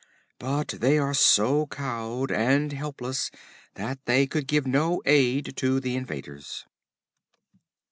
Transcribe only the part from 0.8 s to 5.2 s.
are so cowed and helpless that they could give no